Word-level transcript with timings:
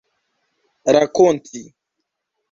rakonti 0.93 1.61